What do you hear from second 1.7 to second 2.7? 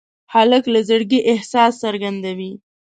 څرګندوي.